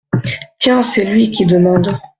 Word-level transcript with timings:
Tiens, 0.57 0.81
c’est 0.81 1.03
lui, 1.05 1.29
qui 1.29 1.45
demande… 1.45 1.91